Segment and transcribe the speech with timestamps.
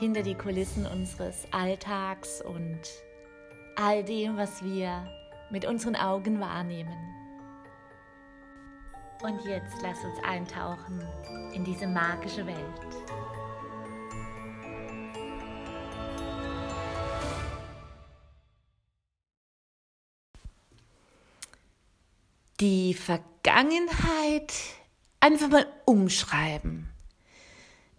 [0.00, 2.80] hinter die Kulissen unseres Alltags und
[3.76, 5.06] all dem, was wir
[5.50, 6.96] mit unseren Augen wahrnehmen.
[9.22, 11.06] Und jetzt lass uns eintauchen
[11.52, 12.56] in diese magische Welt.
[22.60, 24.54] Die Vergangenheit
[25.20, 26.88] einfach mal umschreiben.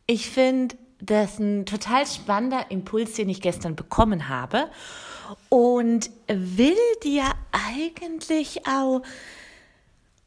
[0.08, 4.70] Ich finde, das ist ein total spannender Impuls, den ich gestern bekommen habe
[5.50, 9.02] und will dir eigentlich auch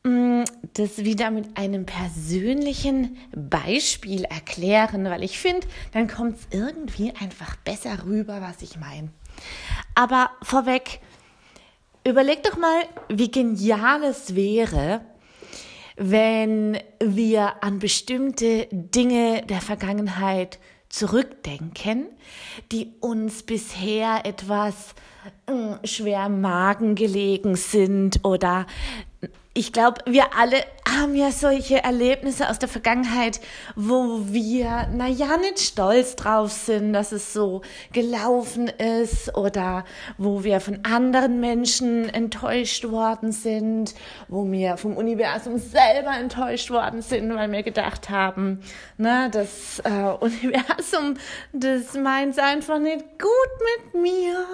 [0.02, 0.42] mm,
[0.74, 7.56] das wieder mit einem persönlichen Beispiel erklären, weil ich finde, dann kommt es irgendwie einfach
[7.56, 9.10] besser rüber, was ich meine.
[9.94, 11.00] Aber vorweg,
[12.06, 15.02] überleg doch mal, wie genial es wäre,
[15.96, 22.06] wenn wir an bestimmte Dinge der Vergangenheit zurückdenken,
[22.72, 24.94] die uns bisher etwas
[25.46, 28.66] äh, schwer im Magen gelegen sind oder
[29.56, 33.40] ich glaube, wir alle haben ja solche Erlebnisse aus der Vergangenheit,
[33.76, 39.84] wo wir, naja, nicht stolz drauf sind, dass es so gelaufen ist oder
[40.18, 43.94] wo wir von anderen Menschen enttäuscht worden sind,
[44.28, 48.60] wo wir vom Universum selber enttäuscht worden sind, weil wir gedacht haben,
[48.98, 51.14] na, das äh, Universum,
[51.52, 54.46] das meint einfach nicht gut mit mir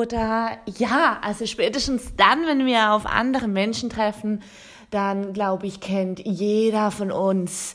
[0.00, 4.42] oder ja, also spätestens dann, wenn wir auf andere Menschen treffen,
[4.90, 7.74] dann glaube ich, kennt jeder von uns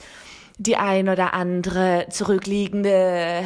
[0.57, 3.43] die ein oder andere zurückliegende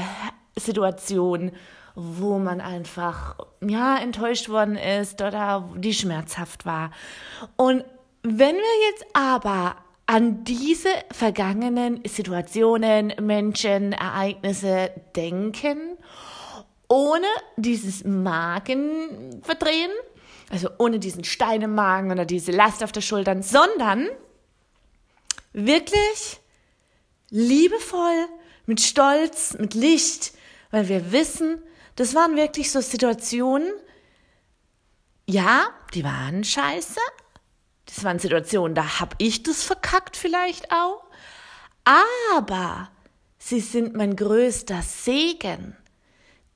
[0.56, 1.52] Situation,
[1.96, 6.92] wo man einfach ja enttäuscht worden ist oder die schmerzhaft war.
[7.56, 7.84] Und
[8.24, 15.97] wenn wir jetzt aber an diese vergangenen Situationen, Menschen, Ereignisse denken
[16.88, 17.28] ohne
[17.58, 19.92] dieses Magen verdrehen,
[20.50, 24.08] also ohne diesen Stein im Magen oder diese Last auf der Schultern, sondern
[25.54, 26.40] wirklich
[27.30, 28.28] liebevoll,
[28.66, 30.34] mit Stolz, mit Licht,
[30.72, 31.62] weil wir wissen,
[31.96, 33.72] das waren wirklich so Situationen,
[35.26, 37.00] ja, die waren scheiße.
[37.86, 41.04] Das waren Situationen, da hab ich das verkackt vielleicht auch.
[41.86, 42.90] Aber
[43.40, 45.76] sie sind mein größter Segen.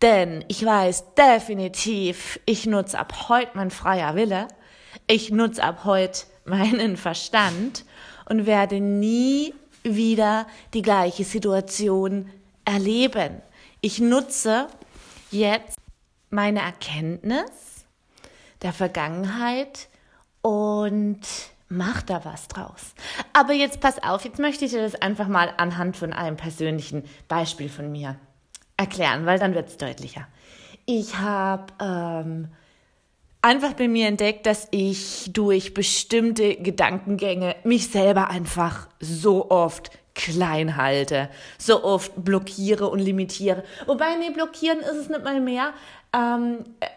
[0.01, 4.47] Denn ich weiß definitiv, ich nutze ab heute mein freier Wille,
[5.07, 7.85] ich nutze ab heute meinen Verstand
[8.27, 9.53] und werde nie
[9.83, 12.29] wieder die gleiche Situation
[12.65, 13.41] erleben.
[13.81, 14.67] Ich nutze
[15.29, 15.77] jetzt
[16.29, 17.85] meine Erkenntnis
[18.63, 19.87] der Vergangenheit
[20.41, 21.21] und
[21.67, 22.93] mach da was draus.
[23.33, 27.03] Aber jetzt pass auf, jetzt möchte ich dir das einfach mal anhand von einem persönlichen
[27.27, 28.17] Beispiel von mir
[28.81, 30.27] erklären, weil dann wird es deutlicher.
[30.85, 32.47] Ich habe ähm,
[33.41, 40.75] einfach bei mir entdeckt, dass ich durch bestimmte Gedankengänge mich selber einfach so oft klein
[40.75, 43.63] halte, so oft blockiere und limitiere.
[43.85, 45.73] Wobei, nee, blockieren ist es nicht mal mehr.
[46.13, 46.87] Ähm, äh,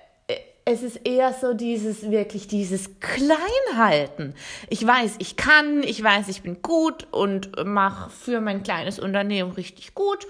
[0.67, 4.34] es ist eher so dieses, wirklich dieses Kleinhalten.
[4.71, 9.53] Ich weiß, ich kann, ich weiß, ich bin gut und mache für mein kleines Unternehmen
[9.53, 10.27] richtig gut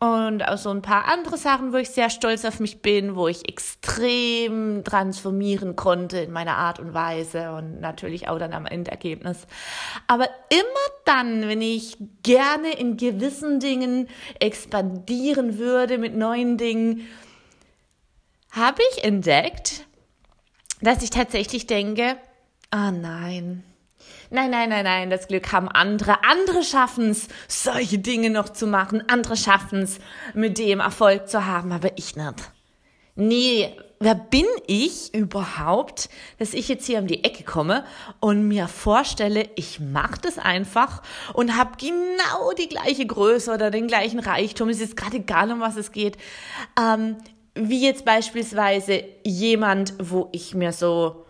[0.00, 3.26] und auch so ein paar andere Sachen, wo ich sehr stolz auf mich bin, wo
[3.26, 9.46] ich extrem transformieren konnte in meiner Art und Weise und natürlich auch dann am Endergebnis.
[10.06, 10.64] Aber immer
[11.04, 14.08] dann, wenn ich gerne in gewissen Dingen
[14.38, 17.08] expandieren würde mit neuen Dingen,
[18.52, 19.84] habe ich entdeckt,
[20.80, 22.16] dass ich tatsächlich denke,
[22.70, 23.64] ah nein,
[24.30, 26.22] Nein, nein, nein, nein, das Glück haben andere.
[26.24, 29.02] Andere schaffen es, solche Dinge noch zu machen.
[29.08, 29.98] Andere schaffen es,
[30.34, 32.52] mit dem Erfolg zu haben, aber ich nicht.
[33.14, 36.08] Nee, wer bin ich überhaupt,
[36.38, 37.84] dass ich jetzt hier um die Ecke komme
[38.20, 41.02] und mir vorstelle, ich mache das einfach
[41.32, 44.68] und habe genau die gleiche Größe oder den gleichen Reichtum.
[44.68, 46.16] Es ist gerade egal, um was es geht.
[46.78, 47.16] Ähm,
[47.54, 51.24] wie jetzt beispielsweise jemand, wo ich mir so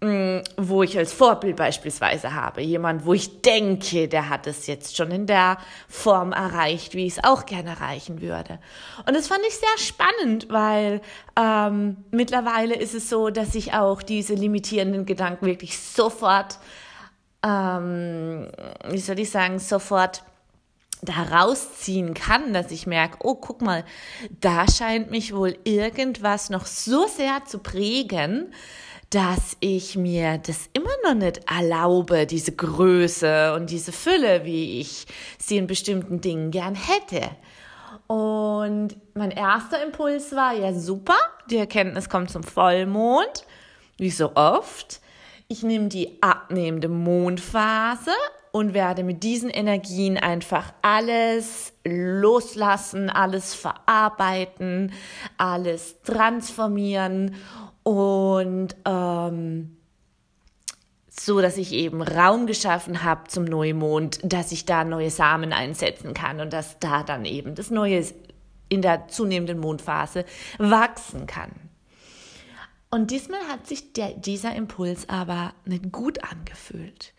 [0.00, 2.62] wo ich als Vorbild beispielsweise habe.
[2.62, 5.58] Jemand, wo ich denke, der hat es jetzt schon in der
[5.88, 8.60] Form erreicht, wie ich es auch gerne erreichen würde.
[9.06, 11.00] Und das fand ich sehr spannend, weil
[11.36, 16.60] ähm, mittlerweile ist es so, dass ich auch diese limitierenden Gedanken wirklich sofort,
[17.44, 18.48] ähm,
[18.88, 20.22] wie soll ich sagen, sofort
[21.02, 23.84] da rausziehen kann, dass ich merke, oh, guck mal,
[24.40, 28.52] da scheint mich wohl irgendwas noch so sehr zu prägen,
[29.10, 35.06] dass ich mir das immer noch nicht erlaube, diese Größe und diese Fülle, wie ich
[35.38, 37.30] sie in bestimmten Dingen gern hätte.
[38.06, 41.16] Und mein erster Impuls war, ja super,
[41.50, 43.46] die Erkenntnis kommt zum Vollmond,
[43.96, 45.00] wie so oft.
[45.48, 48.12] Ich nehme die abnehmende Mondphase
[48.52, 54.92] und werde mit diesen Energien einfach alles loslassen, alles verarbeiten,
[55.38, 57.34] alles transformieren
[57.88, 59.78] und ähm,
[61.08, 66.12] so, dass ich eben Raum geschaffen habe zum Neumond, dass ich da neue Samen einsetzen
[66.12, 68.04] kann und dass da dann eben das Neue
[68.68, 70.26] in der zunehmenden Mondphase
[70.58, 71.50] wachsen kann.
[72.90, 77.14] Und diesmal hat sich der, dieser Impuls aber nicht gut angefühlt.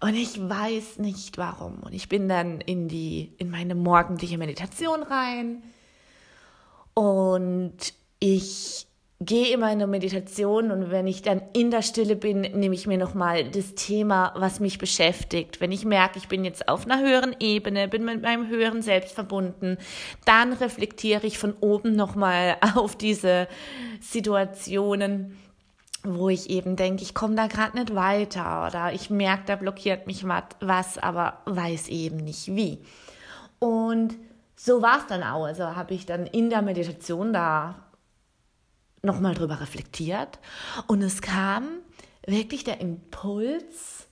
[0.00, 1.84] Und ich weiß nicht warum.
[1.84, 5.62] Und ich bin dann in die, in meine morgendliche Meditation rein.
[6.94, 8.87] Und ich
[9.20, 12.86] gehe immer in eine Meditation und wenn ich dann in der Stille bin, nehme ich
[12.86, 15.60] mir nochmal das Thema, was mich beschäftigt.
[15.60, 19.12] Wenn ich merke, ich bin jetzt auf einer höheren Ebene, bin mit meinem höheren Selbst
[19.12, 19.76] verbunden,
[20.24, 23.48] dann reflektiere ich von oben nochmal auf diese
[24.00, 25.36] Situationen,
[26.04, 30.06] wo ich eben denke, ich komme da gerade nicht weiter oder ich merke, da blockiert
[30.06, 32.78] mich was, aber weiß eben nicht wie.
[33.58, 34.14] Und
[34.54, 35.44] so war es dann auch.
[35.44, 37.87] Also habe ich dann in der Meditation da
[39.02, 40.38] nochmal drüber reflektiert
[40.86, 41.68] und es kam
[42.26, 44.06] wirklich der Impuls,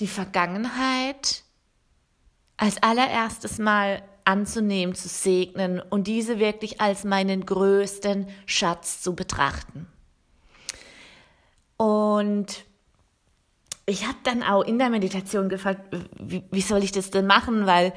[0.00, 1.44] die Vergangenheit
[2.56, 9.86] als allererstes Mal anzunehmen, zu segnen und diese wirklich als meinen größten Schatz zu betrachten.
[11.76, 12.64] Und
[13.86, 17.66] ich habe dann auch in der Meditation gefragt, wie, wie soll ich das denn machen,
[17.66, 17.92] weil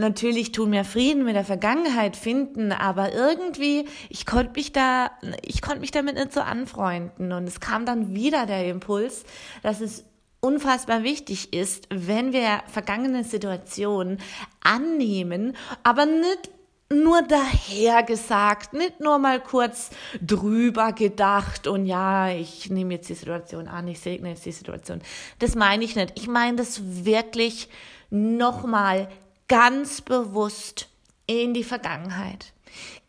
[0.00, 5.10] natürlich tun mir Frieden mit der Vergangenheit finden, aber irgendwie, ich konnte mich da,
[5.42, 7.32] ich konnte mich damit nicht so anfreunden.
[7.32, 9.24] Und es kam dann wieder der Impuls,
[9.62, 10.04] dass es
[10.40, 14.18] unfassbar wichtig ist, wenn wir vergangene Situationen
[14.62, 16.50] annehmen, aber nicht
[16.92, 23.68] nur dahergesagt, nicht nur mal kurz drüber gedacht und ja, ich nehme jetzt die Situation
[23.68, 25.00] an, ich segne jetzt die Situation.
[25.38, 26.14] Das meine ich nicht.
[26.16, 27.68] Ich meine das wirklich
[28.10, 29.08] nochmal
[29.50, 30.88] ganz bewusst
[31.26, 32.52] in die Vergangenheit,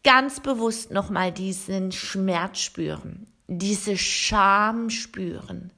[0.04, 5.72] ganz bewusst nochmal diesen Schmerz spüren, diese Scham spüren,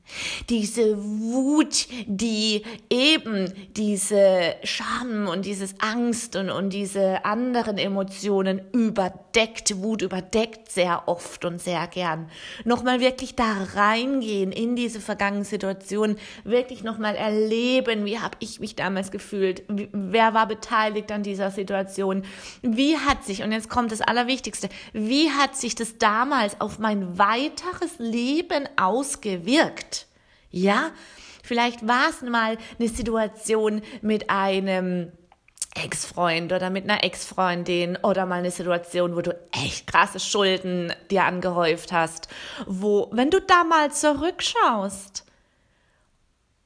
[0.50, 9.82] diese Wut, die eben diese Scham und dieses Angst und, und diese anderen Emotionen überdeckt,
[9.82, 12.30] Wut überdeckt sehr oft und sehr gern.
[12.66, 18.76] Nochmal wirklich da reingehen in diese vergangene Situation, wirklich nochmal erleben, wie habe ich mich
[18.76, 22.24] damals gefühlt, wer war beteiligt an dieser Situation,
[22.62, 27.18] wie hat sich, und jetzt kommt das Allerwichtigste, wie hat sich das damals auf mein
[27.18, 30.03] weiteres Leben ausgewirkt?
[30.56, 30.92] Ja,
[31.44, 35.12] vielleicht war es mal eine Situation mit einem
[35.74, 41.24] Ex-Freund oder mit einer Ex-Freundin oder mal eine Situation, wo du echt krasse Schulden dir
[41.24, 42.28] angehäuft hast,
[42.68, 45.26] wo, wenn du da mal zurückschaust,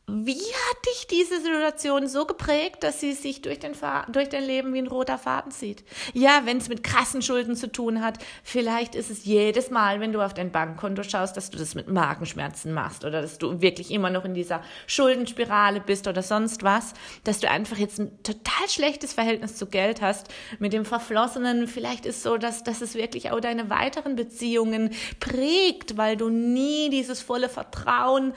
[0.09, 3.73] wie hat dich diese Situation so geprägt, dass sie sich durch, den
[4.09, 5.83] durch dein Leben wie ein roter Faden zieht?
[6.13, 10.13] Ja, wenn es mit krassen Schulden zu tun hat, vielleicht ist es jedes Mal, wenn
[10.13, 13.91] du auf dein Bankkonto schaust, dass du das mit Magenschmerzen machst oder dass du wirklich
[13.91, 16.93] immer noch in dieser Schuldenspirale bist oder sonst was,
[17.25, 20.27] dass du einfach jetzt ein total schlechtes Verhältnis zu Geld hast
[20.59, 21.67] mit dem Verflossenen.
[21.67, 26.89] Vielleicht ist so, dass, dass es wirklich auch deine weiteren Beziehungen prägt, weil du nie
[26.89, 28.33] dieses volle Vertrauen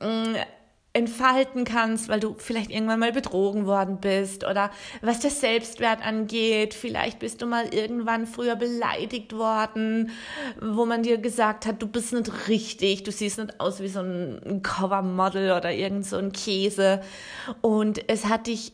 [0.00, 0.36] mm,
[0.92, 4.70] entfalten kannst, weil du vielleicht irgendwann mal betrogen worden bist oder
[5.02, 10.10] was der Selbstwert angeht, vielleicht bist du mal irgendwann früher beleidigt worden,
[10.60, 14.00] wo man dir gesagt hat, du bist nicht richtig, du siehst nicht aus wie so
[14.00, 17.00] ein Covermodel oder irgend so ein Käse
[17.60, 18.72] und es hat dich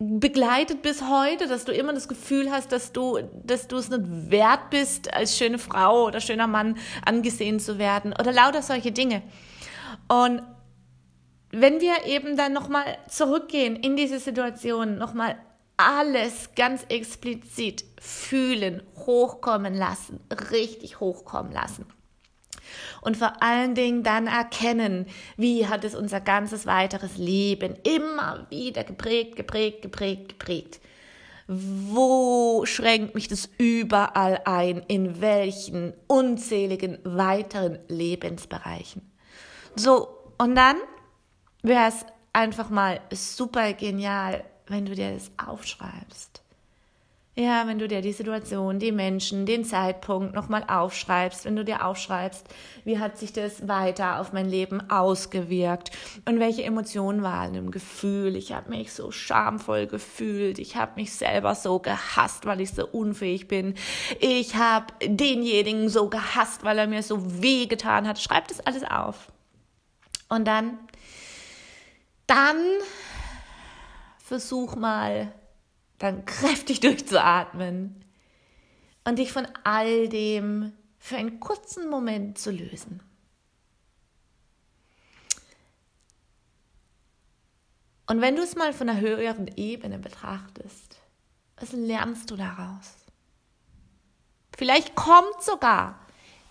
[0.00, 4.30] begleitet bis heute, dass du immer das Gefühl hast, dass du, dass du es nicht
[4.30, 9.22] wert bist, als schöne Frau oder schöner Mann angesehen zu werden oder lauter solche Dinge.
[10.08, 10.42] Und
[11.50, 15.36] wenn wir eben dann nochmal zurückgehen in diese Situation, nochmal
[15.76, 21.86] alles ganz explizit fühlen, hochkommen lassen, richtig hochkommen lassen.
[23.00, 28.84] und vor allen Dingen dann erkennen, wie hat es unser ganzes weiteres Leben immer wieder
[28.84, 30.80] geprägt, geprägt, geprägt, geprägt.
[31.46, 34.82] Wo schränkt mich das überall ein?
[34.86, 39.10] In welchen unzähligen weiteren Lebensbereichen?
[39.74, 40.76] So, und dann
[41.68, 46.42] wäre es einfach mal super genial, wenn du dir das aufschreibst.
[47.38, 51.84] Ja, wenn du dir die Situation, die Menschen, den Zeitpunkt nochmal aufschreibst, wenn du dir
[51.84, 52.44] aufschreibst,
[52.84, 55.92] wie hat sich das weiter auf mein Leben ausgewirkt
[56.24, 58.34] und welche Emotionen waren im Gefühl.
[58.34, 62.84] Ich habe mich so schamvoll gefühlt, ich habe mich selber so gehasst, weil ich so
[62.88, 63.74] unfähig bin.
[64.18, 68.18] Ich habe denjenigen so gehasst, weil er mir so weh getan hat.
[68.18, 69.30] Schreib das alles auf.
[70.28, 70.76] Und dann,
[72.28, 72.62] dann
[74.18, 75.34] versuch mal
[75.98, 78.04] dann kräftig durchzuatmen
[79.04, 83.02] und dich von all dem für einen kurzen Moment zu lösen.
[88.06, 90.98] Und wenn du es mal von einer höheren Ebene betrachtest,
[91.56, 92.94] was lernst du daraus?
[94.56, 96.00] Vielleicht kommt sogar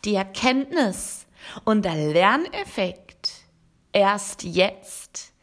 [0.05, 1.25] die Erkenntnis
[1.65, 3.31] und der Lerneffekt
[3.91, 5.33] erst jetzt,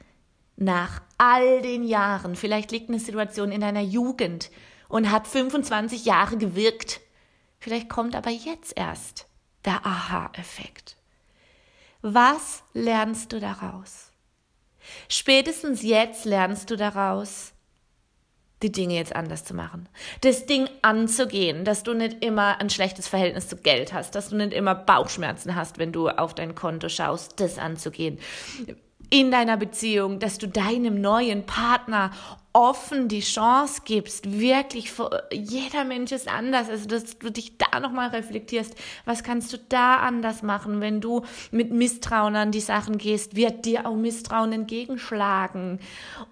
[0.56, 4.50] nach all den Jahren, vielleicht liegt eine Situation in deiner Jugend
[4.88, 7.00] und hat 25 Jahre gewirkt.
[7.58, 9.26] Vielleicht kommt aber jetzt erst
[9.64, 10.96] der Aha-Effekt.
[12.02, 14.12] Was lernst du daraus?
[15.08, 17.52] Spätestens jetzt lernst du daraus,
[18.62, 19.88] die Dinge jetzt anders zu machen.
[20.20, 24.37] Das Ding anzugehen, dass du nicht immer ein schlechtes Verhältnis zu Geld hast, dass du
[24.37, 28.18] nicht immer Bauchschmerzen hast, wenn du auf dein Konto schaust, das anzugehen
[29.11, 32.11] in deiner Beziehung, dass du deinem neuen Partner
[32.54, 34.92] offen die Chance gibst, wirklich,
[35.32, 39.96] jeder Mensch ist anders, also dass du dich da nochmal reflektierst, was kannst du da
[39.96, 45.80] anders machen, wenn du mit Misstrauen an die Sachen gehst, wird dir auch Misstrauen entgegenschlagen.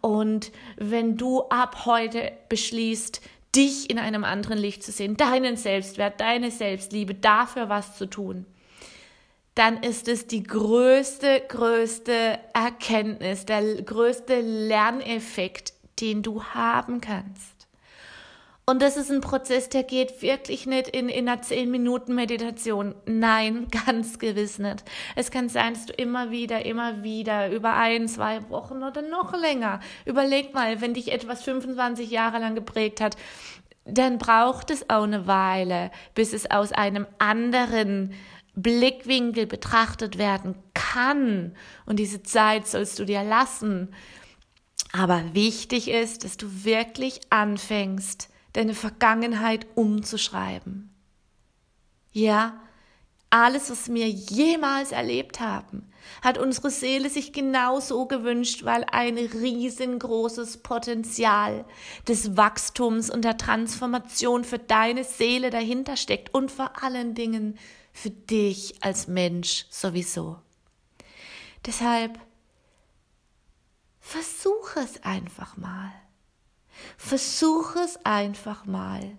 [0.00, 3.20] Und wenn du ab heute beschließt,
[3.54, 8.46] dich in einem anderen Licht zu sehen, deinen Selbstwert, deine Selbstliebe, dafür was zu tun,
[9.54, 17.52] dann ist es die größte, größte Erkenntnis, der größte Lerneffekt, den du haben kannst.
[18.64, 22.94] Und das ist ein Prozess, der geht wirklich nicht in, in einer 10 Minuten Meditation.
[23.06, 24.84] Nein, ganz gewiss nicht.
[25.16, 29.38] Es kann sein, dass du immer wieder, immer wieder über ein, zwei Wochen oder noch
[29.38, 33.16] länger, überleg mal, wenn dich etwas 25 Jahre lang geprägt hat,
[33.84, 38.14] dann braucht es auch eine Weile, bis es aus einem anderen
[38.54, 41.54] Blickwinkel betrachtet werden kann.
[41.86, 43.94] Und diese Zeit sollst du dir lassen.
[44.92, 50.94] Aber wichtig ist, dass du wirklich anfängst, deine Vergangenheit umzuschreiben.
[52.12, 52.60] Ja,
[53.30, 55.90] alles, was wir jemals erlebt haben,
[56.20, 61.64] hat unsere Seele sich genauso gewünscht, weil ein riesengroßes Potenzial
[62.06, 67.58] des Wachstums und der Transformation für deine Seele dahinter steckt und vor allen Dingen
[67.92, 70.38] für dich als Mensch sowieso.
[71.66, 72.18] Deshalb
[74.00, 75.92] versuche es einfach mal.
[76.96, 79.16] Versuche es einfach mal,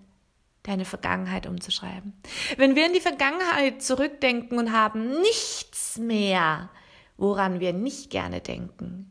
[0.62, 2.12] deine Vergangenheit umzuschreiben.
[2.56, 6.70] Wenn wir in die Vergangenheit zurückdenken und haben nichts mehr,
[7.16, 9.10] woran wir nicht gerne denken,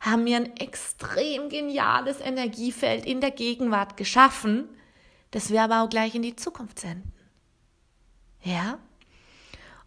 [0.00, 4.68] haben wir ein extrem geniales Energiefeld in der Gegenwart geschaffen,
[5.30, 7.12] das wir aber auch gleich in die Zukunft senden.
[8.42, 8.78] Ja?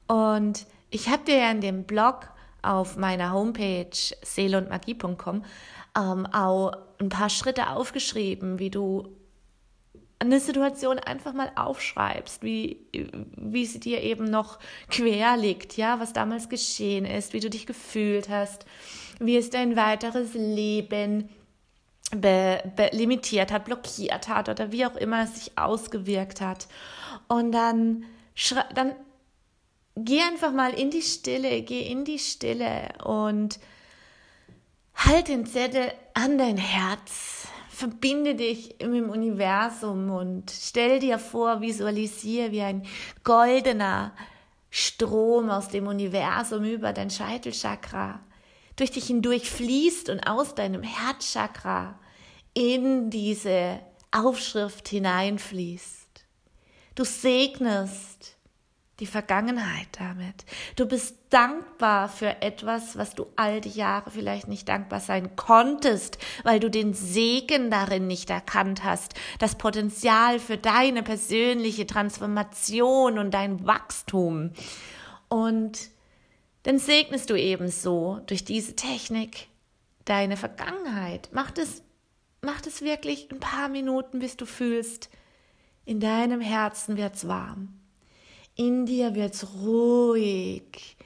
[0.07, 2.29] Und ich habe dir ja in dem Blog
[2.61, 5.43] auf meiner Homepage seeleundmagie.com
[5.97, 9.15] ähm, auch ein paar Schritte aufgeschrieben, wie du
[10.19, 12.87] eine Situation einfach mal aufschreibst, wie,
[13.35, 14.57] wie sie dir eben noch
[14.89, 18.65] quer liegt, ja, was damals geschehen ist, wie du dich gefühlt hast,
[19.19, 21.29] wie es dein weiteres Leben
[22.11, 26.67] be, be limitiert hat, blockiert hat oder wie auch immer es sich ausgewirkt hat.
[27.27, 28.05] Und dann,
[28.73, 28.95] dann
[30.03, 33.59] geh einfach mal in die Stille, geh in die Stille und
[34.95, 37.47] halt den Zettel an dein Herz.
[37.69, 42.85] Verbinde dich dem Universum und stell dir vor, visualisiere wie ein
[43.23, 44.13] goldener
[44.71, 48.19] Strom aus dem Universum über dein Scheitelchakra
[48.77, 51.99] durch dich hindurch fließt und aus deinem Herzchakra
[52.53, 53.79] in diese
[54.11, 56.25] Aufschrift hineinfließt.
[56.95, 58.36] Du segnest
[58.99, 60.45] die Vergangenheit damit.
[60.75, 66.17] Du bist dankbar für etwas, was du all die Jahre vielleicht nicht dankbar sein konntest,
[66.43, 73.31] weil du den Segen darin nicht erkannt hast, das Potenzial für deine persönliche Transformation und
[73.33, 74.51] dein Wachstum.
[75.29, 75.89] Und
[76.63, 79.47] dann segnest du ebenso durch diese Technik
[80.05, 81.29] deine Vergangenheit.
[81.31, 81.83] Mach das,
[82.41, 85.09] mach das wirklich ein paar Minuten, bis du fühlst,
[85.85, 87.76] in deinem Herzen wird's warm.
[88.57, 90.97] In dir wird's ruhig.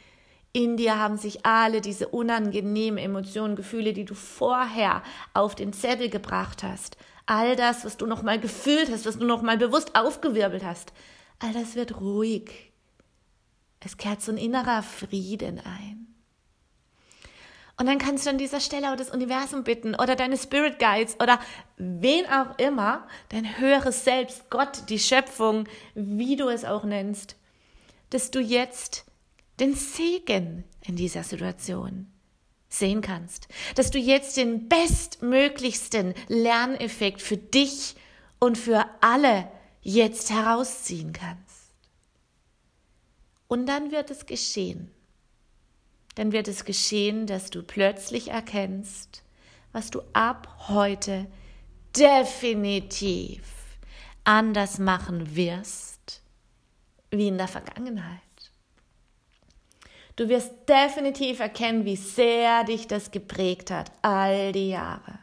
[0.54, 5.04] In dir haben sich alle diese unangenehmen Emotionen, Gefühle, die du vorher
[5.34, 9.26] auf den Zettel gebracht hast, all das, was du noch mal gefühlt hast, was du
[9.26, 10.94] noch mal bewusst aufgewirbelt hast,
[11.40, 12.72] all das wird ruhig.
[13.82, 16.01] Es kehrt so ein innerer Frieden ein.
[17.82, 21.16] Und dann kannst du an dieser Stelle auch das Universum bitten oder deine Spirit Guides
[21.20, 21.40] oder
[21.78, 27.38] wen auch immer, dein höheres Selbst, Gott, die Schöpfung, wie du es auch nennst,
[28.12, 29.06] dass du jetzt
[29.60, 32.06] den Segen in dieser Situation
[32.70, 37.96] sehen kannst, dass du jetzt den bestmöglichsten Lerneffekt für dich
[38.38, 41.74] und für alle jetzt herausziehen kannst.
[43.48, 44.92] Und dann wird es geschehen.
[46.16, 49.24] Dann wird es geschehen, dass du plötzlich erkennst,
[49.72, 51.28] was du ab heute
[51.98, 53.42] definitiv
[54.24, 56.22] anders machen wirst
[57.12, 58.20] wie in der Vergangenheit.
[60.16, 65.20] Du wirst definitiv erkennen, wie sehr dich das geprägt hat, all die Jahre.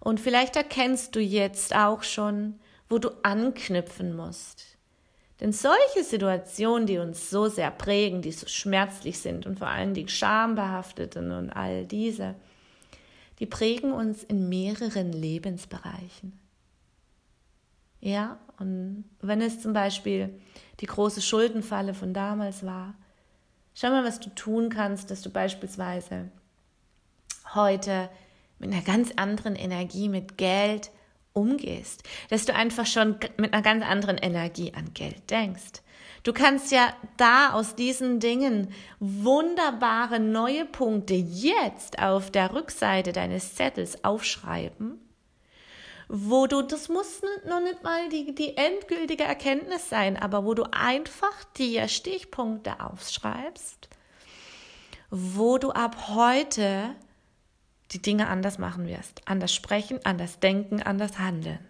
[0.00, 4.75] Und vielleicht erkennst du jetzt auch schon, wo du anknüpfen musst.
[5.40, 9.92] Denn solche Situationen, die uns so sehr prägen, die so schmerzlich sind und vor allen
[9.92, 12.34] Dingen schambehafteten und all diese,
[13.38, 16.38] die prägen uns in mehreren Lebensbereichen.
[18.00, 20.30] Ja, und wenn es zum Beispiel
[20.80, 22.94] die große Schuldenfalle von damals war,
[23.74, 26.30] schau mal, was du tun kannst, dass du beispielsweise
[27.54, 28.08] heute
[28.58, 30.90] mit einer ganz anderen Energie, mit Geld
[31.36, 35.82] umgehst, dass du einfach schon mit einer ganz anderen Energie an Geld denkst.
[36.22, 43.54] Du kannst ja da aus diesen Dingen wunderbare neue Punkte jetzt auf der Rückseite deines
[43.54, 45.00] Zettels aufschreiben,
[46.08, 50.64] wo du, das muss noch nicht mal die, die endgültige Erkenntnis sein, aber wo du
[50.72, 53.88] einfach dir Stichpunkte aufschreibst,
[55.10, 56.96] wo du ab heute
[57.92, 59.22] die Dinge anders machen wirst.
[59.26, 61.64] Anders sprechen, anders denken, anders handeln.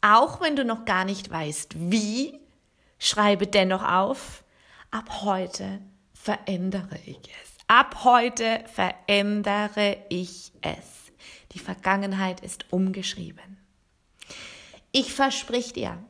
[0.00, 2.40] Auch wenn du noch gar nicht weißt, wie,
[2.98, 4.44] schreibe dennoch auf,
[4.90, 5.80] ab heute
[6.12, 7.52] verändere ich es.
[7.68, 11.12] Ab heute verändere ich es.
[11.52, 13.58] Die Vergangenheit ist umgeschrieben.
[14.90, 16.02] Ich versprich dir,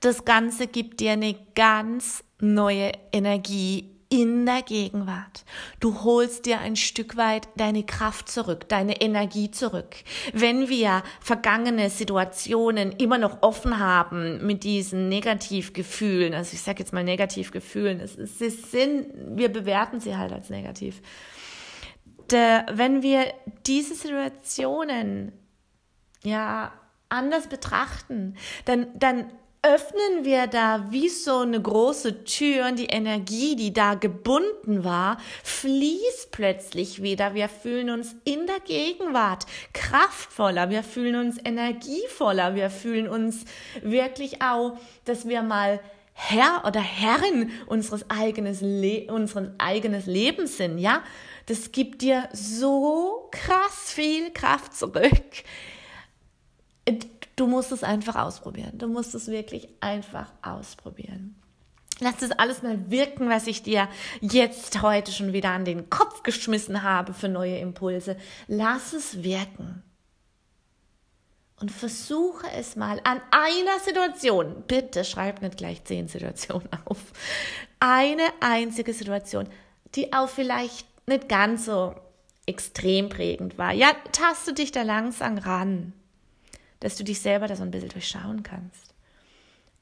[0.00, 5.44] das Ganze gibt dir eine ganz neue Energie in der Gegenwart.
[5.80, 9.96] Du holst dir ein Stück weit deine Kraft zurück, deine Energie zurück.
[10.32, 16.92] Wenn wir vergangene Situationen immer noch offen haben mit diesen Negativgefühlen, also ich sage jetzt
[16.92, 21.02] mal Negativgefühlen, es, es, es sind, wir bewerten sie halt als negativ.
[22.30, 23.26] De, wenn wir
[23.66, 25.32] diese Situationen
[26.22, 26.72] ja
[27.08, 29.26] anders betrachten, dann, dann
[29.64, 35.16] öffnen wir da wie so eine große Tür und die Energie, die da gebunden war,
[35.42, 37.32] fließt plötzlich wieder.
[37.34, 43.46] Wir fühlen uns in der Gegenwart kraftvoller, wir fühlen uns energievoller, wir fühlen uns
[43.82, 45.80] wirklich auch, dass wir mal
[46.12, 51.02] Herr oder Herrin unseres eigenes Le unseres eigenes Lebens sind, ja?
[51.46, 55.12] Das gibt dir so krass viel Kraft zurück
[57.36, 58.78] Du musst es einfach ausprobieren.
[58.78, 61.36] Du musst es wirklich einfach ausprobieren.
[62.00, 63.88] Lass das alles mal wirken, was ich dir
[64.20, 68.16] jetzt heute schon wieder an den Kopf geschmissen habe für neue Impulse.
[68.48, 69.82] Lass es wirken.
[71.60, 74.64] Und versuche es mal an einer Situation.
[74.66, 76.98] Bitte schreib nicht gleich zehn Situationen auf.
[77.78, 79.48] Eine einzige Situation,
[79.94, 81.94] die auch vielleicht nicht ganz so
[82.46, 83.72] extrem prägend war.
[83.72, 85.92] Ja, taste dich da langsam ran
[86.80, 88.94] dass du dich selber da so ein bisschen durchschauen kannst.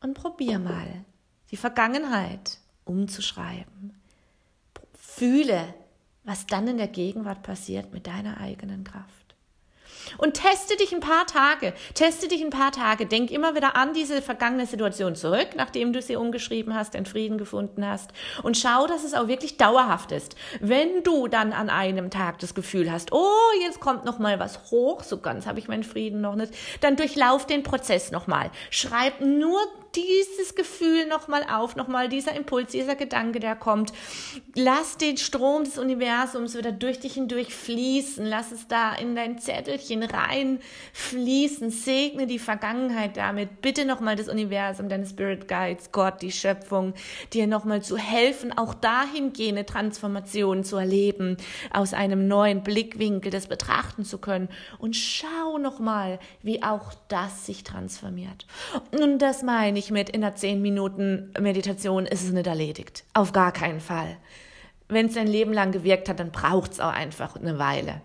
[0.00, 1.04] Und probier mal,
[1.50, 3.94] die Vergangenheit umzuschreiben.
[4.94, 5.74] Fühle,
[6.24, 9.21] was dann in der Gegenwart passiert mit deiner eigenen Kraft.
[10.18, 13.92] Und teste dich ein paar Tage, teste dich ein paar Tage, denk immer wieder an
[13.92, 18.10] diese vergangene Situation zurück, nachdem du sie umgeschrieben hast, den Frieden gefunden hast
[18.42, 20.36] und schau, dass es auch wirklich dauerhaft ist.
[20.60, 23.28] Wenn du dann an einem Tag das Gefühl hast, oh,
[23.62, 26.96] jetzt kommt noch mal was hoch, so ganz habe ich meinen Frieden noch nicht, dann
[26.96, 28.50] durchlauf den Prozess noch mal.
[28.70, 29.60] Schreib nur
[29.94, 33.92] dieses Gefühl nochmal auf, nochmal dieser Impuls, dieser Gedanke, der kommt.
[34.54, 38.24] Lass den Strom des Universums wieder durch dich hindurch fließen.
[38.24, 40.60] Lass es da in dein Zettelchen rein
[40.92, 41.70] fließen.
[41.70, 43.60] Segne die Vergangenheit damit.
[43.60, 46.94] Bitte nochmal das Universum, deine Spirit Guides, Gott, die Schöpfung,
[47.32, 51.36] dir nochmal zu helfen, auch dahingehende Transformationen zu erleben,
[51.72, 54.48] aus einem neuen Blickwinkel das betrachten zu können.
[54.78, 58.46] Und schau nochmal, wie auch das sich transformiert.
[58.90, 63.04] Und das meine ich mit in einer 10 Minuten Meditation ist es nicht erledigt.
[63.14, 64.16] Auf gar keinen Fall.
[64.88, 68.00] Wenn es dein Leben lang gewirkt hat, dann braucht es auch einfach eine Weile.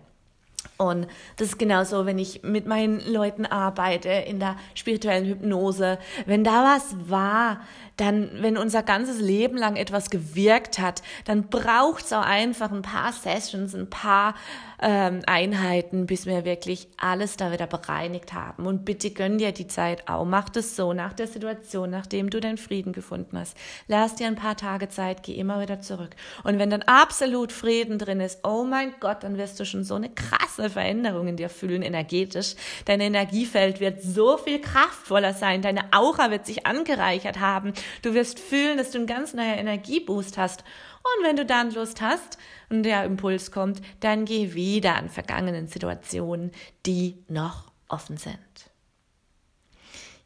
[0.78, 5.98] Und das ist genauso, wenn ich mit meinen Leuten arbeite in der spirituellen Hypnose.
[6.26, 7.62] Wenn da was war,
[7.98, 12.84] dann, wenn unser ganzes Leben lang etwas gewirkt hat, dann braucht es auch einfach ein
[12.84, 14.36] paar Sessions, ein paar
[14.80, 18.68] ähm, Einheiten, bis wir wirklich alles da wieder bereinigt haben.
[18.68, 20.26] Und bitte gönn dir die Zeit auch.
[20.26, 23.58] Mach das so nach der Situation, nachdem du deinen Frieden gefunden hast.
[23.88, 26.16] Lass dir ein paar Tage Zeit, geh immer wieder zurück.
[26.44, 29.96] Und wenn dann absolut Frieden drin ist, oh mein Gott, dann wirst du schon so
[29.96, 32.56] eine krasse Veränderung in dir fühlen, energetisch.
[32.86, 35.62] Dein Energiefeld wird so viel kraftvoller sein.
[35.62, 37.74] Deine Aura wird sich angereichert haben.
[38.02, 40.64] Du wirst fühlen, dass du einen ganz neuer Energieboost hast.
[41.04, 42.38] Und wenn du dann Lust hast
[42.70, 46.52] und der Impuls kommt, dann geh wieder an vergangenen Situationen,
[46.86, 48.38] die noch offen sind.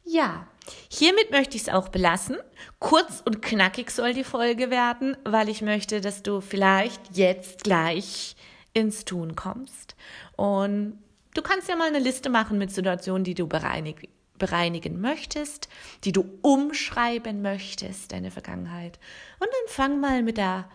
[0.04, 0.48] Ja,
[0.90, 2.38] hiermit möchte ich es auch belassen.
[2.80, 8.36] Kurz und knackig soll die Folge werden, weil ich möchte, dass du vielleicht jetzt gleich
[8.74, 9.96] ins Tun kommst.
[10.42, 10.98] Und
[11.36, 14.08] du kannst ja mal eine Liste machen mit Situationen, die du bereinigen
[14.40, 15.70] bereinigen möchtest,
[16.04, 18.98] die du umschreiben möchtest, deine Vergangenheit.
[19.40, 20.68] Und dann fang mal mit der,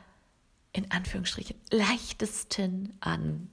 [0.73, 3.51] in Anführungsstrichen, leichtesten an,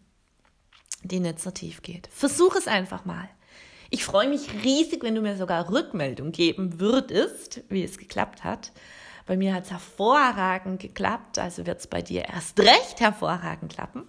[1.01, 2.09] die nicht so tief geht.
[2.11, 3.27] Versuch es einfach mal.
[3.89, 8.71] Ich freue mich riesig, wenn du mir sogar Rückmeldung geben würdest, wie es geklappt hat.
[9.25, 14.05] Bei mir hat es hervorragend geklappt, also wird es bei dir erst recht hervorragend klappen.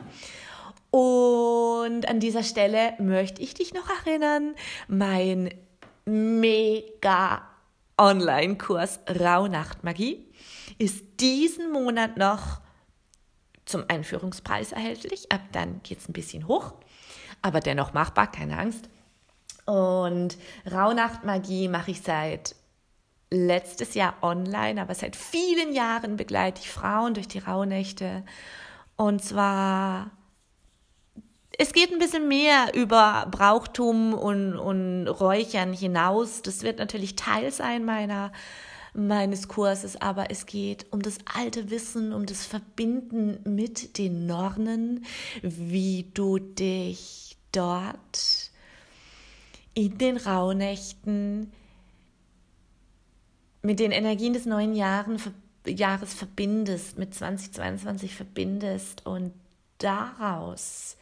[0.94, 4.54] Und an dieser Stelle möchte ich dich noch erinnern,
[4.86, 5.52] mein
[6.04, 7.42] mega
[7.98, 10.24] Online-Kurs Rauhnachtmagie
[10.78, 12.60] ist diesen Monat noch
[13.64, 15.32] zum Einführungspreis erhältlich.
[15.32, 16.74] Ab dann geht es ein bisschen hoch,
[17.42, 18.88] aber dennoch machbar, keine Angst.
[19.66, 20.38] Und
[20.70, 22.54] Rauhnachtmagie mache ich seit
[23.32, 28.24] letztes Jahr online, aber seit vielen Jahren begleite ich Frauen durch die Rauhnächte.
[28.94, 30.12] Und zwar
[31.58, 36.42] es geht ein bisschen mehr über Brauchtum und, und Räuchern hinaus.
[36.42, 38.32] Das wird natürlich Teil sein meiner,
[38.92, 45.04] meines Kurses, aber es geht um das alte Wissen, um das Verbinden mit den Nornen,
[45.42, 48.50] wie du dich dort
[49.74, 51.52] in den Rauhnächten
[53.62, 55.20] mit den Energien des neuen Jahren,
[55.66, 59.32] Jahres verbindest, mit 2022 verbindest und
[59.78, 60.96] daraus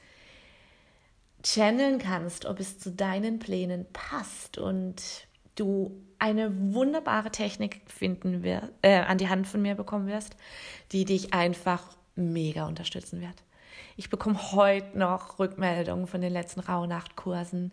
[1.42, 8.68] channeln kannst, ob es zu deinen Plänen passt und du eine wunderbare Technik finden wirst,
[8.82, 10.36] äh, an die Hand von mir bekommen wirst,
[10.92, 11.82] die dich einfach
[12.14, 13.42] mega unterstützen wird.
[13.96, 17.72] Ich bekomme heute noch Rückmeldungen von den letzten Rauhnachtkursen,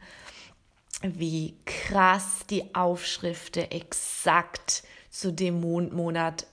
[1.01, 6.47] wie krass die Aufschriften exakt zu dem Mondmonat